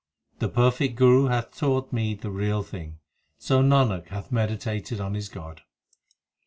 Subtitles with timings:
[0.39, 2.97] The perfect Guru hath taught me the real thing;
[3.37, 5.61] So Nanak hath meditated on his God.